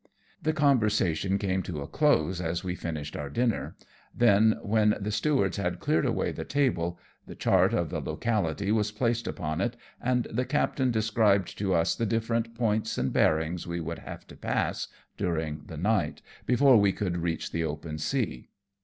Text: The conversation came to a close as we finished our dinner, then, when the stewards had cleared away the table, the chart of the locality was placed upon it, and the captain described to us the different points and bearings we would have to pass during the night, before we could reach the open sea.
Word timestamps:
The 0.41 0.51
conversation 0.51 1.37
came 1.37 1.61
to 1.61 1.83
a 1.83 1.87
close 1.87 2.41
as 2.41 2.63
we 2.63 2.73
finished 2.73 3.15
our 3.15 3.29
dinner, 3.29 3.75
then, 4.15 4.57
when 4.63 4.95
the 4.99 5.11
stewards 5.11 5.57
had 5.57 5.79
cleared 5.79 6.07
away 6.07 6.31
the 6.31 6.43
table, 6.43 6.97
the 7.27 7.35
chart 7.35 7.71
of 7.71 7.91
the 7.91 8.01
locality 8.01 8.71
was 8.71 8.91
placed 8.91 9.27
upon 9.27 9.61
it, 9.61 9.77
and 10.01 10.25
the 10.31 10.43
captain 10.43 10.89
described 10.89 11.55
to 11.59 11.75
us 11.75 11.93
the 11.93 12.07
different 12.07 12.55
points 12.55 12.97
and 12.97 13.13
bearings 13.13 13.67
we 13.67 13.79
would 13.79 13.99
have 13.99 14.25
to 14.25 14.35
pass 14.35 14.87
during 15.17 15.65
the 15.67 15.77
night, 15.77 16.23
before 16.47 16.77
we 16.77 16.93
could 16.93 17.17
reach 17.17 17.51
the 17.51 17.63
open 17.63 17.99
sea. 17.99 18.49